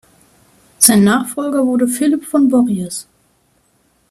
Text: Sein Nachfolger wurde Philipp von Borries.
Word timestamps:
Sein 0.79 1.03
Nachfolger 1.03 1.63
wurde 1.63 1.87
Philipp 1.87 2.25
von 2.25 2.49
Borries. 2.49 3.07